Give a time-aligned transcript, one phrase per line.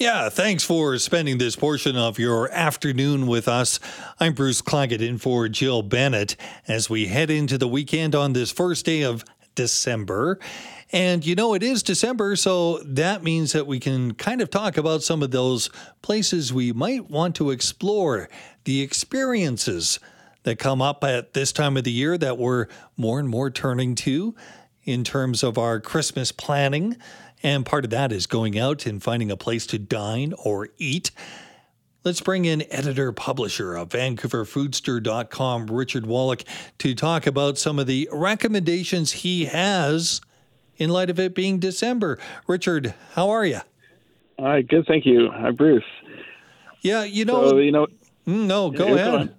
[0.00, 3.78] Yeah, thanks for spending this portion of your afternoon with us.
[4.18, 8.50] I'm Bruce Claggett in for Jill Bennett as we head into the weekend on this
[8.50, 10.38] first day of December.
[10.90, 14.78] And you know, it is December, so that means that we can kind of talk
[14.78, 15.68] about some of those
[16.00, 18.30] places we might want to explore,
[18.64, 20.00] the experiences
[20.44, 23.94] that come up at this time of the year that we're more and more turning
[23.96, 24.34] to
[24.84, 26.96] in terms of our Christmas planning.
[27.42, 31.10] And part of that is going out and finding a place to dine or eat.
[32.02, 36.44] Let's bring in editor publisher of VancouverFoodster.com, Richard Wolak,
[36.78, 40.22] to talk about some of the recommendations he has
[40.76, 42.18] in light of it being December.
[42.46, 43.60] Richard, how are you?
[44.38, 45.30] Hi, good, thank you.
[45.30, 45.84] Hi, Bruce.
[46.80, 47.86] Yeah, you know, so, you know,
[48.26, 49.34] mm, no, go ahead.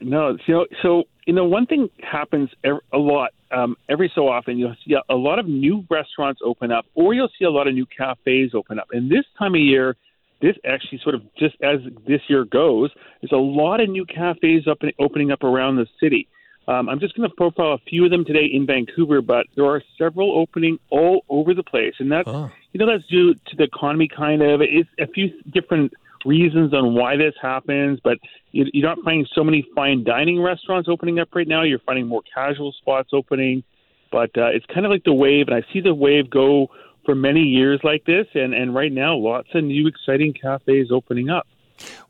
[0.00, 4.58] No, you know, so you know, one thing happens a lot um, every so often.
[4.58, 7.74] You'll see a lot of new restaurants open up, or you'll see a lot of
[7.74, 8.88] new cafes open up.
[8.92, 9.96] And this time of year,
[10.40, 14.66] this actually sort of just as this year goes, there's a lot of new cafes
[14.66, 16.28] up opening up around the city.
[16.68, 19.64] Um, I'm just going to profile a few of them today in Vancouver, but there
[19.64, 22.50] are several opening all over the place, and that's oh.
[22.72, 24.08] you know that's due to the economy.
[24.08, 25.92] Kind of, it's a few different
[26.24, 28.18] reasons on why this happens, but
[28.52, 31.62] you, you're not finding so many fine dining restaurants opening up right now.
[31.62, 33.62] You're finding more casual spots opening,
[34.10, 36.70] but uh, it's kind of like the wave, and I see the wave go
[37.04, 41.30] for many years like this, and and right now, lots of new exciting cafes opening
[41.30, 41.46] up.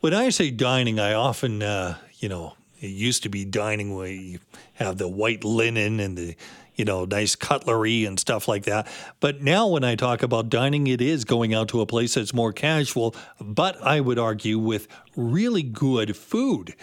[0.01, 4.09] When I say dining, I often, uh, you know, it used to be dining where
[4.09, 4.41] you
[4.75, 6.37] have the white linen and the
[6.75, 8.87] you know nice cutlery and stuff like that.
[9.21, 12.35] But now when I talk about dining, it is going out to a place that's
[12.35, 16.75] more casual, but I would argue with really good food.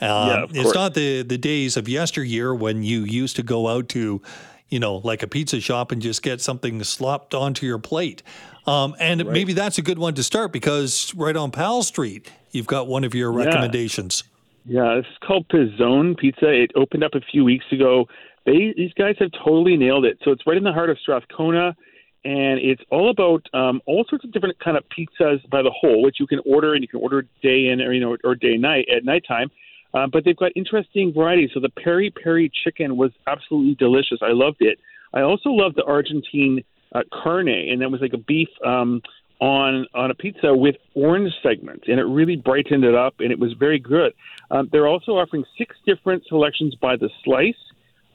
[0.00, 3.88] yeah, um, it's not the the days of yesteryear when you used to go out
[3.90, 4.22] to,
[4.68, 8.22] you know, like a pizza shop and just get something slopped onto your plate.
[8.66, 9.32] Um, and right.
[9.32, 13.02] maybe that's a good one to start because right on Powell Street, you've got one
[13.02, 14.24] of your recommendations.
[14.26, 14.34] Yeah.
[14.68, 16.50] Yeah, it's called Pizzone Pizza.
[16.50, 18.06] It opened up a few weeks ago.
[18.48, 20.18] They these guys have totally nailed it.
[20.24, 21.76] So it's right in the heart of Strathcona,
[22.24, 26.02] and it's all about um, all sorts of different kind of pizzas by the whole,
[26.02, 28.56] which you can order and you can order day in or you know or day
[28.56, 29.50] night at nighttime.
[29.92, 31.50] Uh, but they've got interesting varieties.
[31.52, 34.18] So the peri peri chicken was absolutely delicious.
[34.22, 34.78] I loved it.
[35.12, 38.48] I also loved the Argentine uh, carne, and that was like a beef.
[38.64, 39.02] Um,
[39.40, 43.38] on on a pizza with orange segments, and it really brightened it up, and it
[43.38, 44.12] was very good.
[44.50, 47.54] Um, they're also offering six different selections by the slice,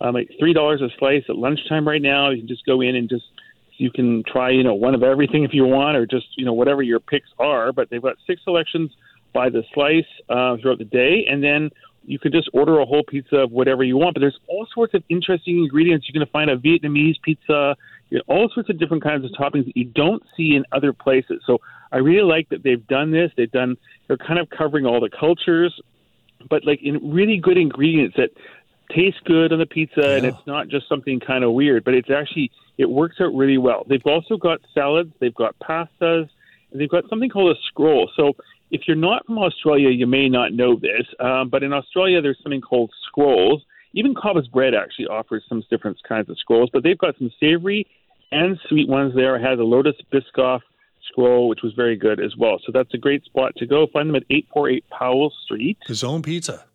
[0.03, 2.29] um, like three dollars a slice at lunchtime right now.
[2.29, 3.25] You can just go in and just
[3.77, 6.53] you can try you know one of everything if you want, or just you know
[6.53, 7.71] whatever your picks are.
[7.71, 8.91] But they've got six selections
[9.33, 11.71] by the slice uh, throughout the day, and then
[12.05, 14.13] you can just order a whole pizza of whatever you want.
[14.13, 16.07] But there's all sorts of interesting ingredients.
[16.07, 17.75] You're going to find a Vietnamese pizza
[18.13, 20.93] you know, all sorts of different kinds of toppings that you don't see in other
[20.93, 21.41] places.
[21.47, 21.59] So
[21.91, 23.31] I really like that they've done this.
[23.35, 23.75] They've done
[24.07, 25.79] they're kind of covering all the cultures,
[26.49, 28.29] but like in really good ingredients that
[28.95, 30.15] taste good on the pizza, yeah.
[30.15, 33.57] and it's not just something kind of weird, but it's actually it works out really
[33.57, 33.85] well.
[33.87, 36.29] They've also got salads, they've got pastas,
[36.71, 38.09] and they've got something called a scroll.
[38.15, 38.33] So
[38.71, 42.39] if you're not from Australia, you may not know this, um, but in Australia there's
[42.41, 43.63] something called scrolls.
[43.93, 47.85] Even Cobb's Bread actually offers some different kinds of scrolls, but they've got some savory
[48.31, 49.37] and sweet ones there.
[49.37, 50.61] I had a Lotus Biscoff
[51.07, 52.59] scroll, which was very good as well.
[52.65, 53.85] So that's a great spot to go.
[53.93, 55.77] Find them at 848 Powell Street.
[55.87, 56.65] Pizzone pizza.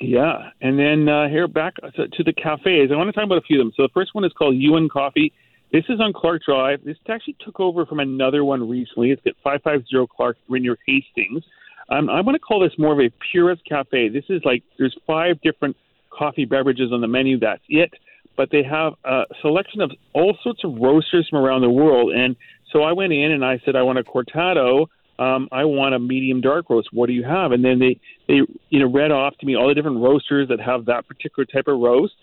[0.00, 0.50] Yeah.
[0.60, 2.90] And then uh, here back to, to the cafes.
[2.92, 3.72] I want to talk about a few of them.
[3.76, 5.32] So the first one is called Yuan Coffee.
[5.72, 6.84] This is on Clark Drive.
[6.84, 9.10] This actually took over from another one recently.
[9.10, 11.44] It's at 550 Clark near Hastings.
[11.90, 14.08] Um, I want to call this more of a purist cafe.
[14.08, 15.76] This is like there's five different
[16.10, 17.38] coffee beverages on the menu.
[17.38, 17.92] That's it
[18.40, 22.10] but they have a selection of all sorts of roasters from around the world.
[22.14, 22.36] And
[22.72, 24.86] so I went in and I said, I want a cortado.
[25.20, 26.88] Um, I want a medium dark roast.
[26.92, 27.52] What do you have?
[27.52, 30.60] And then they, they, you know, read off to me all the different roasters that
[30.60, 32.14] have that particular type of roast.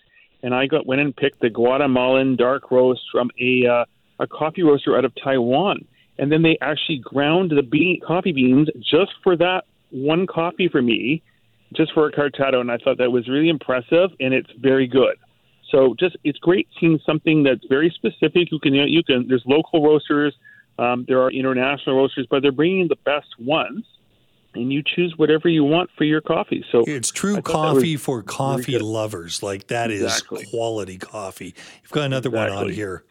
[0.42, 3.84] And I got went and picked the Guatemalan dark roast from a uh,
[4.18, 5.84] a coffee roaster out of Taiwan.
[6.18, 10.82] And then they actually ground the bean, coffee beans just for that one coffee for
[10.82, 11.22] me,
[11.74, 12.60] just for a cortado.
[12.60, 15.16] And I thought that was really impressive, and it's very good.
[15.70, 18.50] So just it's great seeing something that's very specific.
[18.50, 20.34] You can you can there's local roasters,
[20.78, 23.84] um, there are international roasters, but they're bringing the best ones,
[24.54, 26.64] and you choose whatever you want for your coffee.
[26.70, 29.42] So it's true coffee for coffee lovers.
[29.42, 30.46] Like that is exactly.
[30.46, 31.54] quality coffee.
[31.82, 32.56] You've got another exactly.
[32.56, 33.04] one on here.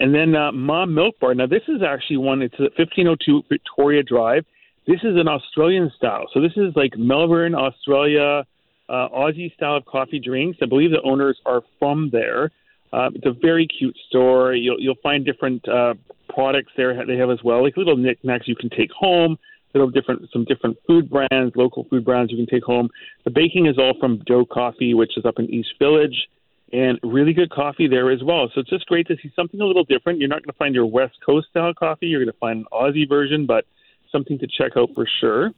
[0.00, 1.34] And then uh, Mah Milk Bar.
[1.34, 2.42] Now this is actually one.
[2.42, 4.46] It's at 1502 Victoria Drive.
[4.86, 6.26] This is an Australian style.
[6.32, 8.44] So this is like Melbourne, Australia
[8.88, 10.58] uh, Aussie style of coffee drinks.
[10.62, 12.50] I believe the owners are from there.
[12.92, 14.54] Uh, it's a very cute store.
[14.54, 15.94] You'll, you'll find different uh,
[16.34, 19.38] products there they have as well, like little knickknacks you can take home.
[19.76, 22.88] Little different, some different food brands, local food brands you can take home.
[23.24, 26.28] The baking is all from Dough Coffee, which is up in East Village,
[26.72, 28.48] and really good coffee there as well.
[28.54, 30.20] So it's just great to see something a little different.
[30.20, 32.06] You're not going to find your West Coast style coffee.
[32.06, 33.64] You're going to find an Aussie version, but
[34.12, 35.50] something to check out for sure.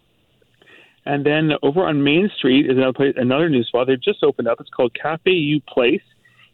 [1.04, 3.86] And then over on Main Street is another place, another new spot.
[3.86, 4.62] They've just opened up.
[4.62, 6.00] It's called Cafe U Place,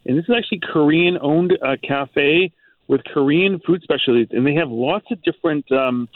[0.04, 2.50] and this is actually Korean-owned uh, cafe
[2.88, 6.08] with Korean food specialties, and they have lots of different um,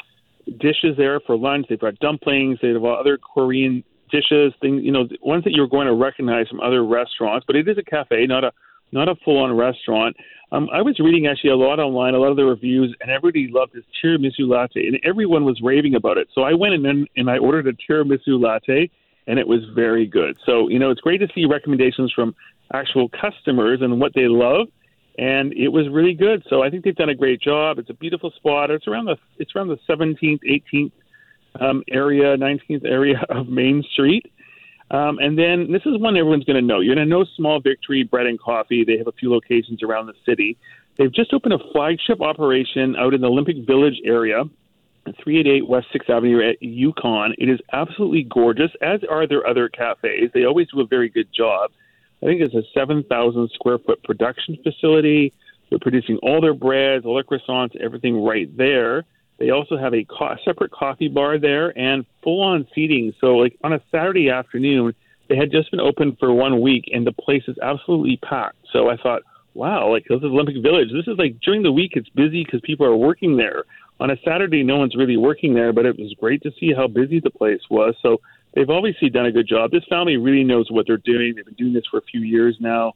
[0.58, 1.66] dishes there for lunch.
[1.68, 2.58] They've got dumplings.
[2.60, 6.60] They have other Korean dishes, things you know, ones that you're going to recognize from
[6.60, 7.44] other restaurants.
[7.46, 8.52] But it is a cafe, not a
[8.92, 10.16] not a full-on restaurant.
[10.52, 13.48] Um, I was reading actually a lot online, a lot of the reviews, and everybody
[13.50, 16.28] loved this tiramisu latte, and everyone was raving about it.
[16.32, 18.88] So I went in and I ordered a tiramisu latte,
[19.26, 20.36] and it was very good.
[20.46, 22.34] So you know, it's great to see recommendations from
[22.72, 24.68] actual customers and what they love,
[25.18, 26.44] and it was really good.
[26.48, 27.78] So I think they've done a great job.
[27.78, 28.70] It's a beautiful spot.
[28.70, 30.92] It's around the it's around the 17th, 18th
[31.60, 34.32] um, area, 19th area of Main Street.
[34.90, 36.80] Um, and then this is one everyone's going to know.
[36.80, 38.84] You're going to know Small Victory Bread and Coffee.
[38.84, 40.56] They have a few locations around the city.
[40.96, 44.44] They've just opened a flagship operation out in the Olympic Village area,
[45.04, 47.34] 388 West 6th Avenue at Yukon.
[47.36, 50.30] It is absolutely gorgeous, as are their other cafes.
[50.32, 51.72] They always do a very good job.
[52.22, 55.32] I think it's a 7,000 square foot production facility.
[55.70, 59.04] They're producing all their breads, all their croissants, everything right there.
[59.38, 63.12] They also have a co- separate coffee bar there and full on seating.
[63.20, 64.94] So, like on a Saturday afternoon,
[65.28, 68.56] they had just been open for one week and the place is absolutely packed.
[68.72, 69.22] So I thought,
[69.54, 70.88] wow, like this is Olympic Village.
[70.92, 73.64] This is like during the week, it's busy because people are working there.
[73.98, 76.86] On a Saturday, no one's really working there, but it was great to see how
[76.86, 77.94] busy the place was.
[78.02, 78.20] So
[78.56, 79.70] they've obviously done a good job.
[79.70, 81.34] This family really knows what they're doing.
[81.36, 82.94] They've been doing this for a few years now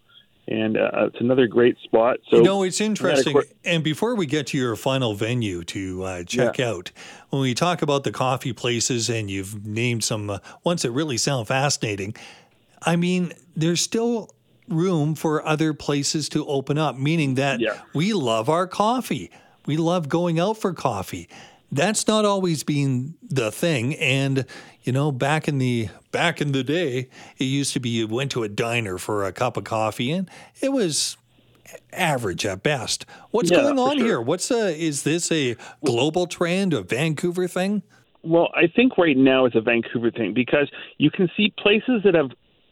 [0.51, 2.19] and uh, it's another great spot.
[2.29, 3.41] So you know, it's interesting.
[3.65, 6.71] and before we get to your final venue to uh, check yeah.
[6.71, 6.91] out,
[7.31, 11.17] when we talk about the coffee places, and you've named some uh, ones that really
[11.17, 12.17] sound fascinating,
[12.83, 14.35] I mean, there's still
[14.69, 16.97] room for other places to open up.
[16.97, 17.79] Meaning that yeah.
[17.95, 19.31] we love our coffee.
[19.67, 21.29] We love going out for coffee.
[21.73, 24.45] That's not always been the thing, and
[24.83, 27.09] you know, back in the back in the day,
[27.39, 30.29] it used to be you went to a diner for a cup of coffee and
[30.61, 31.17] it was
[31.93, 33.07] average at best.
[33.31, 34.07] What's yeah, going on sure.
[34.07, 34.21] here?
[34.21, 37.83] What's a is this a global trend, a Vancouver thing?
[38.23, 42.15] Well, I think right now it's a Vancouver thing because you can see places that
[42.15, 42.31] have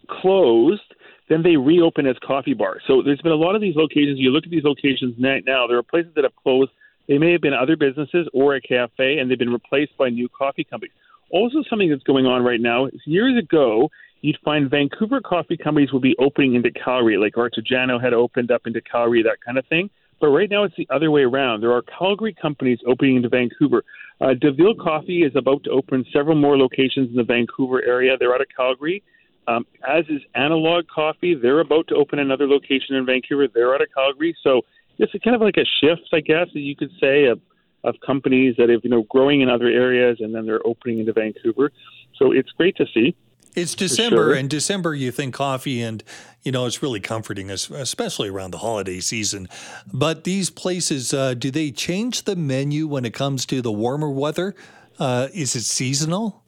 [0.09, 0.83] closed
[1.29, 2.83] then they reopen as coffee bars.
[2.87, 4.19] So there's been a lot of these locations.
[4.19, 6.71] You look at these locations now, there are places that have closed.
[7.09, 10.29] They may have been other businesses or a cafe, and they've been replaced by new
[10.29, 10.93] coffee companies.
[11.31, 13.91] Also, something that's going on right now is years ago,
[14.21, 18.67] you'd find Vancouver coffee companies would be opening into Calgary, like Artigiano had opened up
[18.67, 19.91] into Calgary, that kind of thing.
[20.21, 21.61] But right now, it's the other way around.
[21.61, 23.85] There are Calgary companies opening into Vancouver.
[24.21, 28.17] Uh, Deville Coffee is about to open several more locations in the Vancouver area.
[28.19, 29.03] They're out of Calgary.
[29.47, 31.35] Um, as is Analog Coffee.
[31.35, 33.47] They're about to open another location in Vancouver.
[33.49, 34.37] They're out of Calgary.
[34.43, 34.63] So
[34.99, 37.41] it's kind of like a shift, I guess, you could say, of
[37.85, 41.13] of companies that have you know growing in other areas and then they're opening into
[41.13, 41.71] Vancouver.
[42.17, 43.15] So it's great to see.
[43.55, 44.35] It's December, sure.
[44.35, 46.05] and December you think coffee, and
[46.43, 49.49] you know it's really comforting, especially around the holiday season.
[49.93, 54.11] But these places, uh, do they change the menu when it comes to the warmer
[54.11, 54.55] weather?
[54.99, 56.45] Uh, is it seasonal?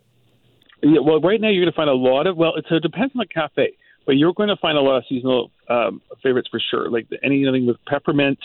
[0.83, 3.19] Yeah, well, right now you're going to find a lot of well, it depends on
[3.19, 3.73] the cafe,
[4.07, 7.66] but you're going to find a lot of seasonal um, favorites for sure, like anything
[7.66, 8.38] with peppermint.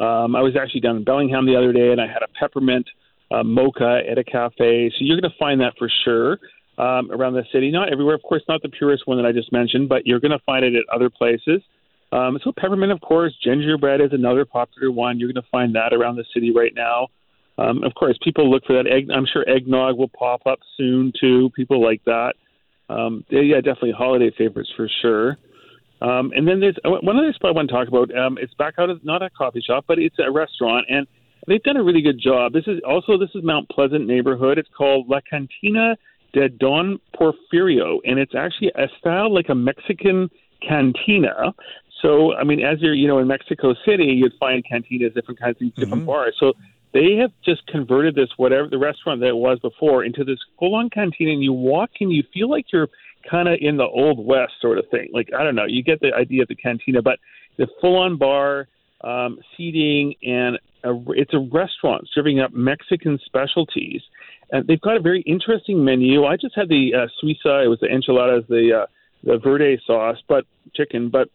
[0.00, 2.86] Um, I was actually down in Bellingham the other day, and I had a peppermint
[3.30, 4.90] uh, mocha at a cafe.
[4.90, 6.38] So you're going to find that for sure
[6.78, 7.70] um, around the city.
[7.70, 10.32] Not everywhere, of course, not the purest one that I just mentioned, but you're going
[10.32, 11.62] to find it at other places.
[12.12, 15.18] Um, so peppermint, of course, gingerbread is another popular one.
[15.18, 17.08] You're going to find that around the city right now.
[17.58, 19.08] Um, of course, people look for that egg.
[19.14, 21.50] I'm sure eggnog will pop up soon too.
[21.54, 22.34] People like that.
[22.88, 25.36] Um, yeah, definitely holiday favorites for sure.
[26.00, 28.14] Um, and then there's uh, one other spot I want to talk about.
[28.16, 31.06] Um, it's back out of not a coffee shop, but it's a restaurant, and
[31.46, 32.52] they've done a really good job.
[32.52, 34.58] This is also this is Mount Pleasant neighborhood.
[34.58, 35.96] It's called La Cantina
[36.34, 40.28] de Don Porfirio, and it's actually a style like a Mexican
[40.66, 41.54] cantina.
[42.02, 45.56] So, I mean, as you're, you know, in Mexico City, you'd find cantinas, different kinds
[45.62, 46.06] of different mm-hmm.
[46.06, 46.36] bars.
[46.38, 46.52] So
[46.94, 50.88] they have just converted this whatever the restaurant that it was before into this full-on
[50.88, 52.88] cantina, and you walk and you feel like you're
[53.28, 55.08] kind of in the old west sort of thing.
[55.12, 57.18] Like I don't know, you get the idea of the cantina, but
[57.58, 58.68] the full-on bar,
[59.02, 64.02] um, seating, and a, it's a restaurant serving up Mexican specialties.
[64.52, 66.24] And they've got a very interesting menu.
[66.24, 67.64] I just had the uh, suiza.
[67.64, 68.86] It was the enchiladas, the uh,
[69.24, 71.08] the verde sauce, but chicken.
[71.08, 71.28] But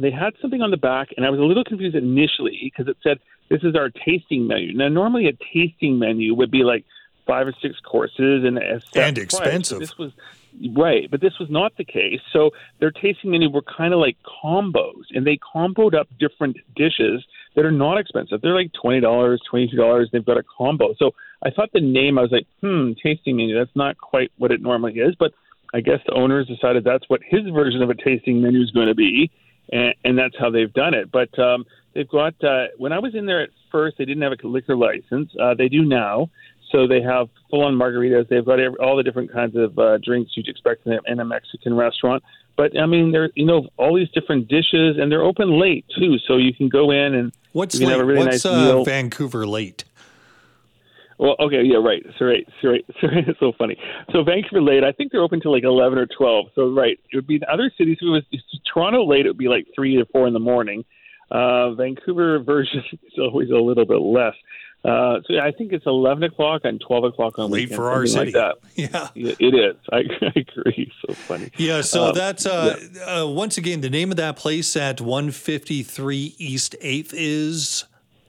[0.00, 2.96] they had something on the back, and I was a little confused initially because it
[3.02, 3.18] said
[3.52, 4.72] this is our tasting menu.
[4.74, 6.86] Now, normally a tasting menu would be like
[7.26, 9.24] five or six courses and a set and price.
[9.24, 9.80] expensive.
[9.80, 10.12] This was
[10.74, 12.20] right, but this was not the case.
[12.32, 17.24] So their tasting menu were kind of like combos, and they comboed up different dishes
[17.54, 18.40] that are not expensive.
[18.40, 20.08] They're like twenty dollars, twenty two dollars.
[20.10, 20.94] They've got a combo.
[20.98, 21.10] So
[21.44, 22.18] I thought the name.
[22.18, 23.54] I was like, hmm, tasting menu.
[23.54, 25.32] That's not quite what it normally is, but
[25.74, 28.88] I guess the owners decided that's what his version of a tasting menu is going
[28.88, 29.30] to be,
[29.70, 31.12] and, and that's how they've done it.
[31.12, 32.34] But um, they've got.
[32.42, 35.30] Uh, when I was in there at first, they didn't have a liquor license.
[35.40, 36.30] Uh, they do now.
[36.70, 38.28] So they have full-on margaritas.
[38.30, 41.20] They've got every, all the different kinds of uh, drinks you'd expect in a, in
[41.20, 42.22] a Mexican restaurant.
[42.56, 46.16] But I mean, they're you know all these different dishes, and they're open late too,
[46.26, 47.92] so you can go in and what's you can late?
[47.92, 48.84] have a really what's nice uh, meal.
[48.84, 49.84] Vancouver late?
[51.18, 52.04] Well, okay, yeah, right.
[52.18, 53.76] So right, so right, so it's so funny.
[54.12, 56.46] So Vancouver late, I think they're open till like eleven or twelve.
[56.54, 57.98] So right, it would be the other cities.
[58.00, 58.24] If it was
[58.72, 60.84] Toronto late, it would be like three or four in the morning.
[61.32, 64.34] Uh, Vancouver version is always a little bit less.
[64.84, 68.04] Uh, so I think it's eleven o'clock and twelve o'clock on Late weekends, for our
[68.04, 68.32] city.
[68.32, 68.56] Like that.
[68.74, 69.08] Yeah.
[69.14, 69.76] Yeah, it is.
[69.92, 70.92] I, I agree.
[71.06, 71.50] So funny.
[71.56, 76.34] Yeah, so Um, that's uh, uh, once again the name of that place at 153
[76.38, 77.84] East 8th is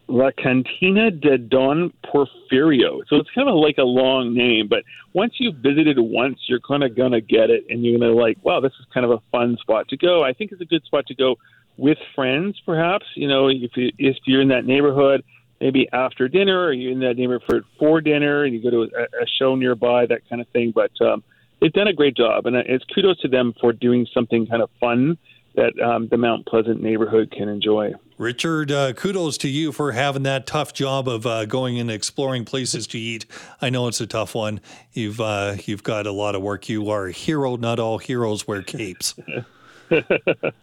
[0.07, 3.01] La Cantina de Don Porfirio.
[3.07, 4.83] So it's kind of like a long name, but
[5.13, 8.59] once you've visited once, you're kind of gonna get it, and you're gonna like, wow,
[8.59, 10.23] this is kind of a fun spot to go.
[10.23, 11.37] I think it's a good spot to go
[11.77, 13.05] with friends, perhaps.
[13.15, 15.23] You know, if you, if you're in that neighborhood,
[15.59, 19.03] maybe after dinner, or you're in that neighborhood for dinner, and you go to a,
[19.23, 20.71] a show nearby, that kind of thing.
[20.71, 21.23] But um,
[21.61, 24.69] they've done a great job, and it's kudos to them for doing something kind of
[24.79, 25.17] fun
[25.55, 27.93] that um, the Mount Pleasant neighborhood can enjoy.
[28.17, 28.71] Richard.
[28.71, 32.87] Uh, kudos to you for having that tough job of uh, going and exploring places
[32.87, 33.25] to eat.
[33.61, 34.61] I know it's a tough one.
[34.93, 36.69] You've uh, you've got a lot of work.
[36.69, 37.55] You are a hero.
[37.55, 39.15] Not all heroes wear capes.